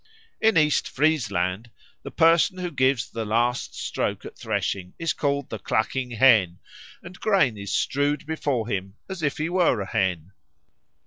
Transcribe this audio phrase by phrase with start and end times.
[0.41, 1.69] In East Friesland
[2.01, 6.57] the person who gives the last stroke at threshing is called the Clucking hen,
[7.03, 10.31] and grain is strewed before him as if he were a hen.